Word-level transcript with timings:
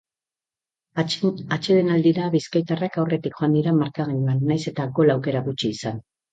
Atsedenaldira 1.03 2.31
bizkaitarrak 2.37 2.99
aurretik 3.03 3.37
joan 3.43 3.55
dira 3.61 3.77
markagailuan, 3.83 4.43
nahiz 4.51 4.61
eta 4.75 4.91
gol 4.99 5.19
aukera 5.19 5.47
gutxi 5.51 5.75
izan. 5.81 6.05